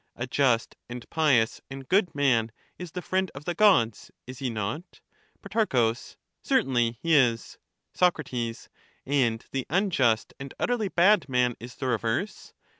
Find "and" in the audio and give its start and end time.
0.89-1.07, 1.69-1.87, 9.05-9.45, 10.39-10.55